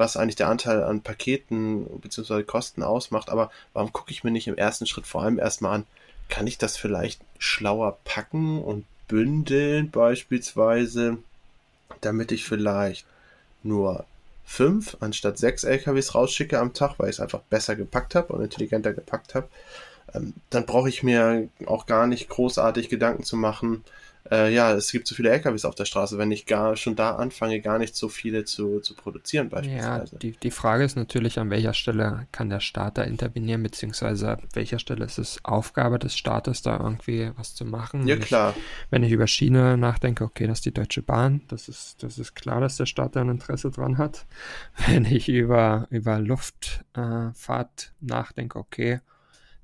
[0.00, 3.30] was eigentlich der Anteil an Paketen beziehungsweise Kosten ausmacht.
[3.30, 5.86] Aber warum gucke ich mir nicht im ersten Schritt vor allem erstmal an,
[6.28, 11.18] kann ich das vielleicht schlauer packen und bündeln beispielsweise,
[12.00, 13.04] damit ich vielleicht
[13.62, 14.04] nur
[14.44, 18.42] fünf anstatt sechs LKWs rausschicke am Tag, weil ich es einfach besser gepackt habe und
[18.42, 19.48] intelligenter gepackt habe.
[20.14, 23.84] Ähm, dann brauche ich mir auch gar nicht großartig Gedanken zu machen,
[24.30, 27.16] äh, ja, es gibt so viele LKWs auf der Straße, wenn ich gar schon da
[27.16, 30.12] anfange, gar nicht so viele zu, zu produzieren beispielsweise.
[30.12, 34.32] Ja, die, die Frage ist natürlich, an welcher Stelle kann der Staat da intervenieren, beziehungsweise
[34.32, 38.06] an welcher Stelle ist es Aufgabe des Staates, da irgendwie was zu machen.
[38.06, 38.54] Ja, klar.
[38.56, 42.18] Ich, wenn ich über Schiene nachdenke, okay, das ist die Deutsche Bahn, das ist, das
[42.18, 44.26] ist klar, dass der Staat da ein Interesse dran hat.
[44.86, 49.00] Wenn ich über, über Luftfahrt äh, nachdenke, okay,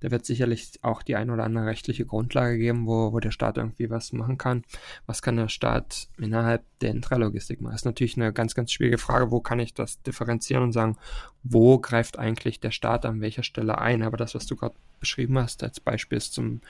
[0.06, 3.56] da wird sicherlich auch die ein oder andere rechtliche Grundlage geben, wo, wo der Staat
[3.56, 4.62] irgendwie was machen kann.
[5.06, 7.72] Was kann der Staat innerhalb der Intralogistik machen?
[7.72, 9.32] Das ist natürlich eine ganz, ganz schwierige Frage.
[9.32, 10.96] Wo kann ich das differenzieren und sagen,
[11.42, 14.04] wo greift eigentlich der Staat an welcher Stelle ein?
[14.04, 16.60] Aber das, was du gerade beschrieben hast, als Beispiel ist zum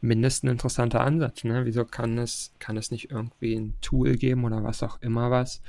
[0.00, 1.42] mindestens ein interessanter Ansatz.
[1.42, 1.64] Ne?
[1.64, 5.60] Wieso kann es, kann es nicht irgendwie ein Tool geben oder was auch immer was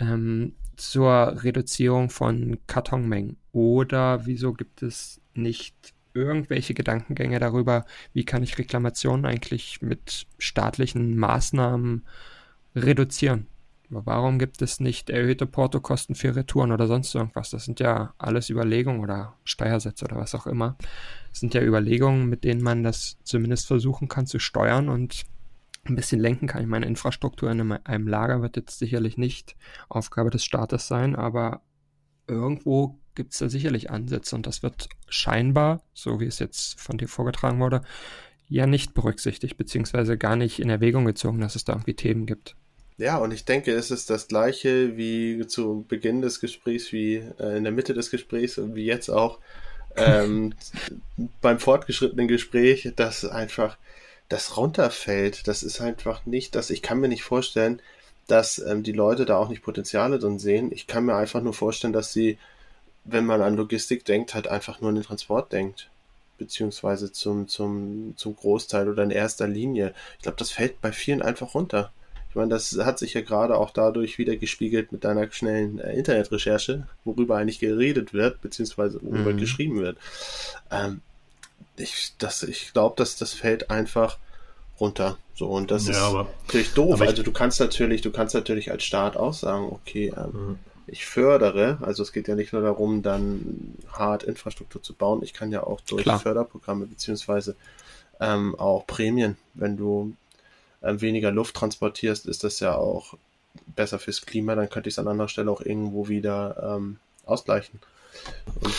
[0.00, 3.36] ähm, zur Reduzierung von Kartonmengen?
[3.52, 11.16] Oder wieso gibt es nicht irgendwelche Gedankengänge darüber, wie kann ich Reklamationen eigentlich mit staatlichen
[11.16, 12.04] Maßnahmen
[12.74, 13.46] reduzieren?
[13.90, 17.48] Warum gibt es nicht erhöhte Portokosten für Retouren oder sonst irgendwas?
[17.50, 20.76] Das sind ja alles Überlegungen oder Steuersätze oder was auch immer.
[21.30, 25.24] Das sind ja Überlegungen, mit denen man das zumindest versuchen kann zu steuern und
[25.84, 26.60] ein bisschen lenken kann.
[26.60, 29.56] Ich meine, Infrastruktur in einem Lager wird jetzt sicherlich nicht
[29.88, 31.62] Aufgabe des Staates sein, aber
[32.26, 36.96] irgendwo gibt es da sicherlich Ansätze und das wird scheinbar, so wie es jetzt von
[36.96, 37.82] dir vorgetragen wurde,
[38.48, 42.54] ja nicht berücksichtigt, beziehungsweise gar nicht in Erwägung gezogen, dass es da irgendwie Themen gibt.
[42.96, 47.56] Ja, und ich denke, es ist das gleiche wie zu Beginn des Gesprächs, wie äh,
[47.56, 49.40] in der Mitte des Gesprächs und wie jetzt auch
[49.96, 50.54] ähm,
[51.40, 53.76] beim fortgeschrittenen Gespräch, dass einfach
[54.28, 55.48] das runterfällt.
[55.48, 57.82] Das ist einfach nicht, dass ich kann mir nicht vorstellen,
[58.28, 60.70] dass ähm, die Leute da auch nicht Potenziale drin sehen.
[60.70, 62.38] Ich kann mir einfach nur vorstellen, dass sie
[63.04, 65.90] wenn man an Logistik denkt, halt einfach nur an den Transport denkt.
[66.36, 69.92] Beziehungsweise zum, zum, zum Großteil oder in erster Linie.
[70.16, 71.92] Ich glaube, das fällt bei vielen einfach runter.
[72.28, 75.94] Ich meine, das hat sich ja gerade auch dadurch wieder gespiegelt mit deiner schnellen äh,
[75.94, 79.38] Internetrecherche, worüber eigentlich geredet wird, beziehungsweise worüber mhm.
[79.38, 79.96] geschrieben wird.
[80.70, 81.00] Ähm,
[81.76, 82.12] ich
[82.46, 84.18] ich glaube, dass das fällt einfach
[84.78, 85.18] runter.
[85.34, 87.00] So, und das ja, ist natürlich doof.
[87.00, 90.58] Also du kannst natürlich, du kannst natürlich als Staat auch sagen, okay, ähm, mhm
[90.88, 95.34] ich fördere, also es geht ja nicht nur darum, dann hart Infrastruktur zu bauen, ich
[95.34, 96.18] kann ja auch durch Klar.
[96.18, 97.56] Förderprogramme beziehungsweise
[98.20, 100.14] ähm, auch Prämien, wenn du
[100.82, 103.14] ähm, weniger Luft transportierst, ist das ja auch
[103.66, 107.80] besser fürs Klima, dann könnte ich es an anderer Stelle auch irgendwo wieder ähm, ausgleichen.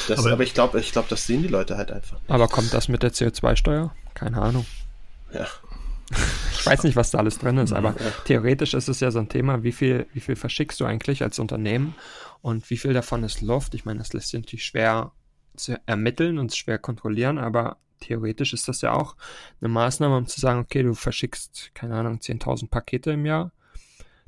[0.07, 2.19] Das, aber, aber, ich glaube, ich glaube, das sehen die Leute halt einfach.
[2.19, 2.29] Nicht.
[2.29, 3.93] Aber kommt das mit der CO2-Steuer?
[4.13, 4.65] Keine Ahnung.
[5.33, 5.47] Ja.
[6.11, 7.95] Ich weiß nicht, was da alles drin ist, aber
[8.25, 11.39] theoretisch ist es ja so ein Thema, wie viel, wie viel verschickst du eigentlich als
[11.39, 11.95] Unternehmen
[12.41, 13.75] und wie viel davon ist Luft?
[13.75, 15.11] Ich meine, das lässt sich natürlich schwer
[15.55, 19.15] zu ermitteln und schwer kontrollieren, aber theoretisch ist das ja auch
[19.61, 23.51] eine Maßnahme, um zu sagen, okay, du verschickst, keine Ahnung, 10.000 Pakete im Jahr,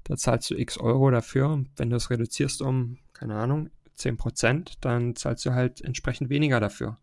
[0.04, 1.63] da zahlst du x Euro dafür.
[1.78, 6.60] Wenn du es reduzierst um, keine Ahnung, 10 Prozent, dann zahlst du halt entsprechend weniger
[6.60, 6.98] dafür.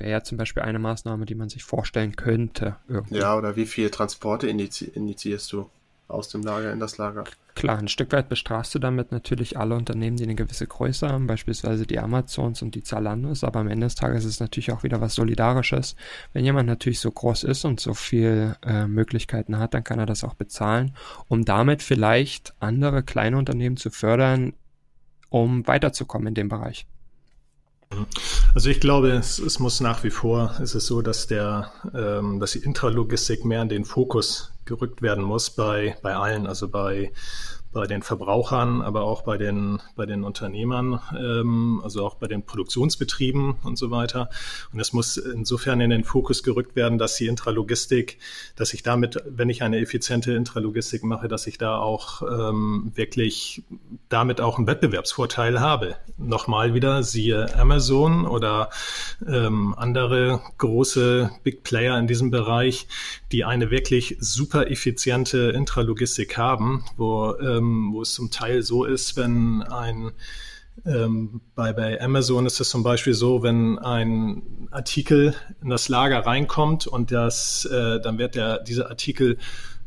[0.00, 2.76] Wäre ja zum Beispiel eine Maßnahme, die man sich vorstellen könnte.
[2.88, 3.18] Irgendwie.
[3.18, 5.70] Ja, oder wie viele Transporte initiierst du?
[6.10, 7.24] aus dem Lager in das Lager.
[7.54, 11.26] Klar, ein Stück weit bestrafst du damit natürlich alle Unternehmen, die eine gewisse Größe haben,
[11.26, 14.82] beispielsweise die Amazons und die Zalandos, aber am Ende des Tages ist es natürlich auch
[14.82, 15.96] wieder was Solidarisches.
[16.32, 20.06] Wenn jemand natürlich so groß ist und so viel äh, Möglichkeiten hat, dann kann er
[20.06, 20.94] das auch bezahlen,
[21.28, 24.54] um damit vielleicht andere kleine Unternehmen zu fördern,
[25.28, 26.86] um weiterzukommen in dem Bereich.
[28.54, 32.40] Also ich glaube, es, es muss nach wie vor, es ist so, dass der, ähm,
[32.40, 37.12] dass die Intralogistik mehr in den Fokus gerückt werden muss bei, bei allen, also bei
[37.72, 42.42] bei den Verbrauchern, aber auch bei den, bei den Unternehmern, ähm, also auch bei den
[42.42, 44.28] Produktionsbetrieben und so weiter.
[44.72, 48.18] Und es muss insofern in den Fokus gerückt werden, dass die Intralogistik,
[48.56, 53.62] dass ich damit, wenn ich eine effiziente Intralogistik mache, dass ich da auch ähm, wirklich
[54.08, 55.94] damit auch einen Wettbewerbsvorteil habe.
[56.18, 58.70] Nochmal wieder, siehe Amazon oder
[59.26, 62.88] ähm, andere große Big Player in diesem Bereich,
[63.30, 68.84] die eine wirklich super effiziente Intralogistik haben, wo äh, ähm, wo es zum Teil so
[68.84, 70.12] ist, wenn ein
[70.86, 76.20] ähm, bei, bei Amazon ist es zum Beispiel so, wenn ein Artikel in das Lager
[76.20, 79.36] reinkommt und das, äh, dann wird der, dieser Artikel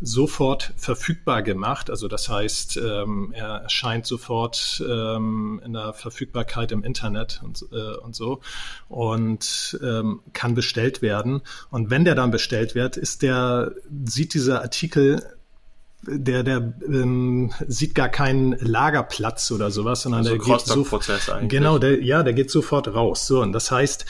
[0.02, 1.90] sofort verfügbar gemacht.
[1.90, 7.98] Also das heißt, ähm, er erscheint sofort ähm, in der Verfügbarkeit im Internet und, äh,
[7.98, 8.42] und so
[8.90, 11.42] und ähm, kann bestellt werden.
[11.72, 13.74] Und wenn der dann bestellt wird, ist der,
[14.06, 15.24] sieht dieser Artikel
[16.08, 21.04] der, der ähm, sieht gar keinen Lagerplatz oder sowas, sondern also der geht sofort.
[21.50, 23.28] Genau, der, ja, der geht sofort raus.
[23.28, 24.06] So, und das heißt,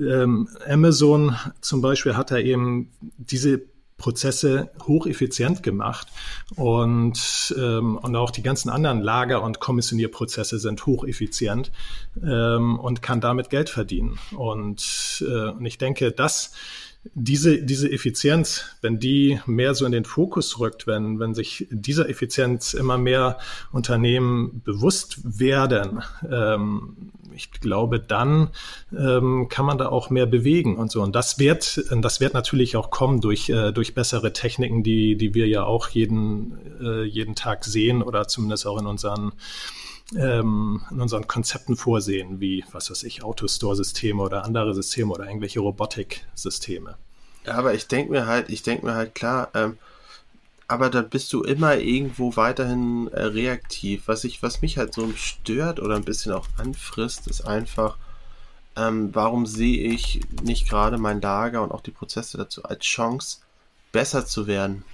[0.00, 3.62] ähm, Amazon zum Beispiel hat da eben diese
[3.98, 6.06] Prozesse hocheffizient gemacht
[6.54, 11.72] und, ähm, und auch die ganzen anderen Lager- und Kommissionierprozesse sind hocheffizient
[12.22, 14.18] ähm, und kann damit Geld verdienen.
[14.36, 16.52] Und, äh, und ich denke, das
[17.14, 22.08] diese, diese Effizienz, wenn die mehr so in den Fokus rückt, wenn, wenn sich dieser
[22.08, 23.38] Effizienz immer mehr
[23.72, 28.50] Unternehmen bewusst werden, ähm, ich glaube, dann
[28.92, 31.02] ähm, kann man da auch mehr bewegen und so.
[31.02, 35.34] Und das wird, das wird natürlich auch kommen durch, äh, durch bessere Techniken, die, die
[35.34, 39.32] wir ja auch jeden, äh, jeden Tag sehen oder zumindest auch in unseren
[40.16, 45.60] ähm, in unseren Konzepten vorsehen, wie, was weiß ich, Autostore-Systeme oder andere Systeme oder irgendwelche
[45.60, 46.96] Robotik-Systeme.
[47.44, 49.78] Ja, aber ich denke mir halt, ich denke mir halt klar, ähm,
[50.66, 54.02] aber da bist du immer irgendwo weiterhin äh, reaktiv.
[54.06, 57.96] Was ich, was mich halt so stört oder ein bisschen auch anfrisst, ist einfach,
[58.76, 63.38] ähm, warum sehe ich nicht gerade mein Lager und auch die Prozesse dazu als Chance,
[63.92, 64.84] besser zu werden?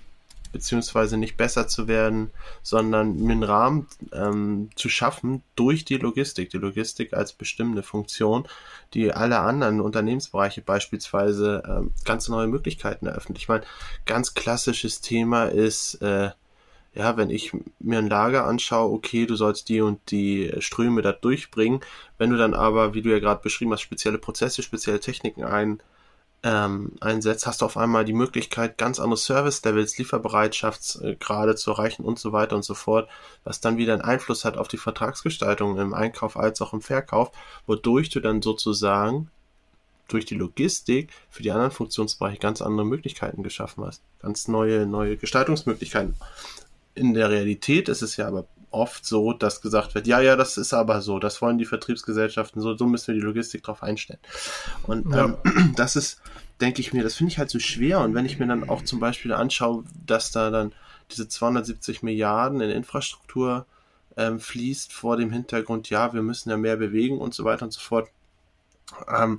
[0.55, 2.31] Beziehungsweise nicht besser zu werden,
[2.63, 6.49] sondern mir einen Rahmen ähm, zu schaffen durch die Logistik.
[6.51, 8.47] Die Logistik als bestimmende Funktion,
[8.95, 13.37] die alle anderen Unternehmensbereiche beispielsweise ähm, ganz neue Möglichkeiten eröffnet.
[13.39, 13.65] Ich meine,
[14.07, 16.31] ganz klassisches Thema ist, äh,
[16.95, 21.11] ja, wenn ich mir ein Lager anschaue, okay, du sollst die und die Ströme da
[21.11, 21.81] durchbringen.
[22.17, 25.83] Wenn du dann aber, wie du ja gerade beschrieben hast, spezielle Prozesse, spezielle Techniken ein
[26.45, 32.05] ähm, einsetzt, hast du auf einmal die Möglichkeit, ganz andere Service-Levels, Lieferbereitschaftsgrade äh, zu erreichen
[32.05, 33.09] und so weiter und so fort,
[33.45, 37.33] was dann wieder einen Einfluss hat auf die Vertragsgestaltung im Einkauf als auch im Verkauf,
[37.67, 39.31] wodurch du dann sozusagen
[40.09, 44.03] durch die Logistik für die anderen Funktionsbereiche ganz andere Möglichkeiten geschaffen hast.
[44.21, 46.15] Ganz neue, neue Gestaltungsmöglichkeiten.
[46.95, 50.59] In der Realität ist es ja aber oft so, dass gesagt wird, ja, ja, das
[50.59, 54.21] ist aber so, das wollen die Vertriebsgesellschaften so, so müssen wir die Logistik drauf einstellen.
[54.83, 55.25] Und ja.
[55.25, 56.21] ähm, das ist,
[56.61, 58.01] denke ich mir, das finde ich halt so schwer.
[58.01, 60.73] Und wenn ich mir dann auch zum Beispiel anschaue, dass da dann
[61.11, 63.67] diese 270 Milliarden in Infrastruktur
[64.17, 67.73] ähm, fließt vor dem Hintergrund, ja, wir müssen ja mehr bewegen und so weiter und
[67.73, 68.09] so fort.
[69.09, 69.39] Ähm,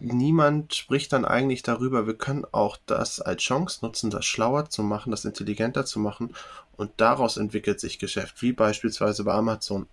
[0.00, 4.82] niemand spricht dann eigentlich darüber, wir können auch das als Chance nutzen, das schlauer zu
[4.82, 6.34] machen, das intelligenter zu machen
[6.76, 9.86] und daraus entwickelt sich Geschäft, wie beispielsweise bei Amazon.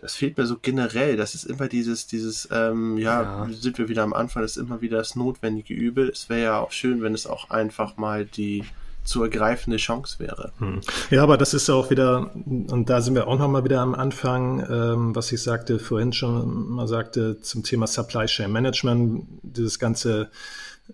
[0.00, 1.16] Das fehlt mir so generell.
[1.16, 4.62] Das ist immer dieses, dieses, ähm, ja, ja, sind wir wieder am Anfang, das ist
[4.62, 6.08] immer wieder das notwendige Übel.
[6.08, 8.64] Es wäre ja auch schön, wenn es auch einfach mal die,
[9.04, 10.52] zu ergreifende Chance wäre.
[10.58, 10.80] Hm.
[11.10, 14.60] Ja, aber das ist auch wieder, und da sind wir auch nochmal wieder am Anfang,
[14.70, 20.30] ähm, was ich sagte, vorhin schon mal sagte, zum Thema Supply Chain Management, dieses ganze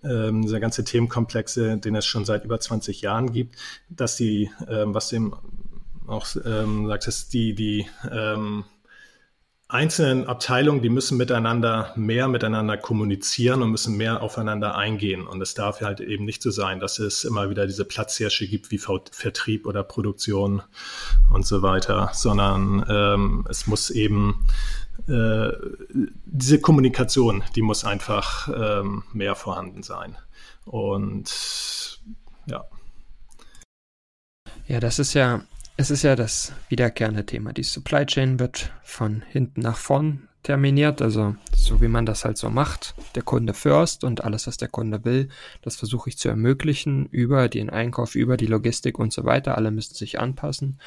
[0.03, 3.55] ähm, dieser ganze Themenkomplexe, den es schon seit über 20 Jahren gibt,
[3.89, 5.33] dass die, ähm, was dem
[6.05, 8.63] auch ähm, sagtest, die, die ähm,
[9.69, 15.27] einzelnen Abteilungen, die müssen miteinander mehr miteinander kommunizieren und müssen mehr aufeinander eingehen.
[15.27, 18.71] Und es darf halt eben nicht so sein, dass es immer wieder diese Platzhirsche gibt
[18.71, 20.61] wie Vertrieb oder Produktion
[21.29, 24.47] und so weiter, sondern ähm, es muss eben
[25.07, 25.49] äh,
[26.25, 30.17] diese Kommunikation, die muss einfach ähm, mehr vorhanden sein.
[30.63, 31.99] Und
[32.45, 32.63] ja.
[34.67, 35.41] Ja, das ist ja
[35.77, 37.53] es ist ja das wiederkehrende Thema.
[37.53, 42.37] Die Supply Chain wird von hinten nach vorn terminiert, also so wie man das halt
[42.37, 42.95] so macht.
[43.13, 45.29] Der Kunde first und alles, was der Kunde will,
[45.61, 49.55] das versuche ich zu ermöglichen über den Einkauf, über die Logistik und so weiter.
[49.55, 50.79] Alle müssen sich anpassen.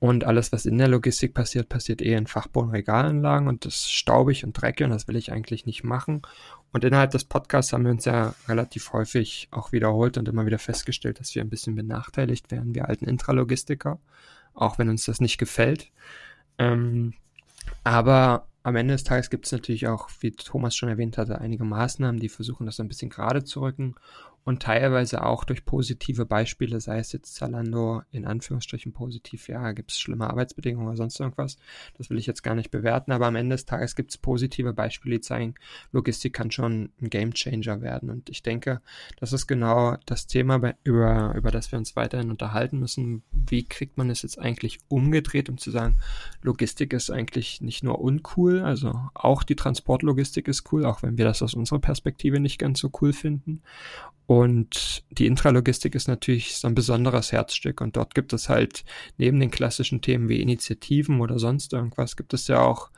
[0.00, 4.54] Und alles, was in der Logistik passiert, passiert eher in Fachbodenregalanlagen und das staubig und
[4.54, 6.22] dreckig und das will ich eigentlich nicht machen.
[6.72, 10.58] Und innerhalb des Podcasts haben wir uns ja relativ häufig auch wiederholt und immer wieder
[10.58, 14.00] festgestellt, dass wir ein bisschen benachteiligt werden, wir alten Intralogistiker,
[14.54, 15.90] auch wenn uns das nicht gefällt.
[16.58, 17.12] Ähm,
[17.84, 21.64] aber am Ende des Tages gibt es natürlich auch, wie Thomas schon erwähnt hatte, einige
[21.64, 23.94] Maßnahmen, die versuchen, das ein bisschen gerade zu rücken
[24.44, 29.92] und teilweise auch durch positive Beispiele, sei es jetzt Zalando in Anführungsstrichen positiv, ja, gibt
[29.92, 31.58] es schlimme Arbeitsbedingungen oder sonst irgendwas.
[31.96, 34.72] Das will ich jetzt gar nicht bewerten, aber am Ende des Tages gibt es positive
[34.72, 35.54] Beispiele, die zeigen,
[35.92, 38.10] Logistik kann schon ein Game Changer werden.
[38.10, 38.80] Und ich denke,
[39.20, 43.22] das ist genau das Thema, über, über das wir uns weiterhin unterhalten müssen.
[43.30, 45.98] Wie kriegt man es jetzt eigentlich umgedreht, um zu sagen,
[46.42, 51.24] Logistik ist eigentlich nicht nur uncool, also auch die Transportlogistik ist cool, auch wenn wir
[51.24, 53.62] das aus unserer Perspektive nicht ganz so cool finden.
[54.32, 57.82] Und die Intralogistik ist natürlich so ein besonderes Herzstück.
[57.82, 58.82] Und dort gibt es halt
[59.18, 62.90] neben den klassischen Themen wie Initiativen oder sonst irgendwas, gibt es ja auch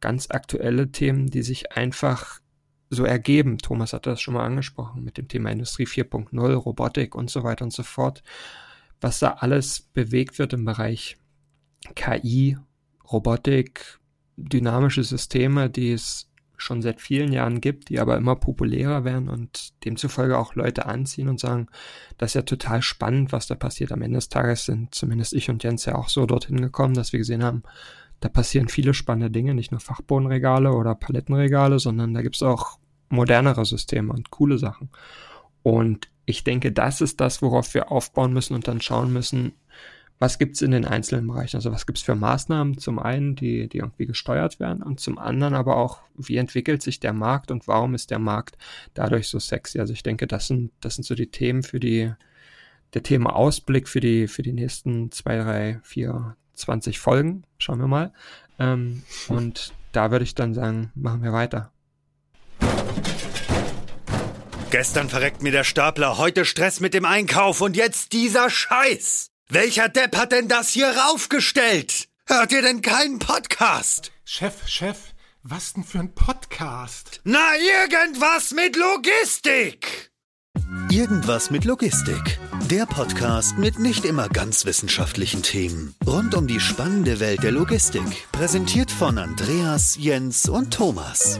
[0.00, 2.42] ganz aktuelle Themen, die sich einfach
[2.90, 3.56] so ergeben.
[3.56, 7.64] Thomas hat das schon mal angesprochen mit dem Thema Industrie 4.0, Robotik und so weiter
[7.64, 8.22] und so fort.
[9.00, 11.16] Was da alles bewegt wird im Bereich
[11.94, 12.58] KI,
[13.10, 13.98] Robotik,
[14.36, 19.84] dynamische Systeme, die es schon seit vielen Jahren gibt, die aber immer populärer werden und
[19.84, 21.68] demzufolge auch Leute anziehen und sagen,
[22.18, 23.92] das ist ja total spannend, was da passiert.
[23.92, 27.12] Am Ende des Tages sind zumindest ich und Jens ja auch so dorthin gekommen, dass
[27.12, 27.62] wir gesehen haben,
[28.20, 32.78] da passieren viele spannende Dinge, nicht nur Fachbodenregale oder Palettenregale, sondern da gibt's auch
[33.08, 34.90] modernere Systeme und coole Sachen.
[35.62, 39.52] Und ich denke, das ist das, worauf wir aufbauen müssen und dann schauen müssen,
[40.18, 41.56] was gibt's in den einzelnen Bereichen?
[41.56, 42.78] Also was gibt's für Maßnahmen?
[42.78, 47.00] Zum einen, die, die irgendwie gesteuert werden und zum anderen aber auch, wie entwickelt sich
[47.00, 48.56] der Markt und warum ist der Markt
[48.94, 49.78] dadurch so sexy?
[49.78, 52.12] Also ich denke, das sind, das sind so die Themen für die,
[52.94, 57.44] der Thema Ausblick für die, für die nächsten zwei, drei, vier, zwanzig Folgen.
[57.58, 58.12] Schauen wir mal.
[58.58, 61.72] Ähm, und da würde ich dann sagen, machen wir weiter.
[64.70, 69.30] Gestern verreckt mir der Stapler, heute Stress mit dem Einkauf und jetzt dieser Scheiß.
[69.48, 72.08] Welcher Depp hat denn das hier raufgestellt?
[72.26, 74.10] Hört ihr denn keinen Podcast?
[74.24, 74.98] Chef, Chef,
[75.44, 77.20] was denn für ein Podcast?
[77.22, 80.10] Na, irgendwas mit Logistik!
[80.90, 82.40] Irgendwas mit Logistik.
[82.70, 85.94] Der Podcast mit nicht immer ganz wissenschaftlichen Themen.
[86.04, 88.26] Rund um die spannende Welt der Logistik.
[88.32, 91.38] Präsentiert von Andreas, Jens und Thomas.